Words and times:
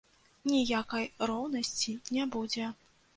Ніякай 0.51 1.05
роўнасці 1.31 1.93
не 2.17 2.25
будзе. 2.37 2.65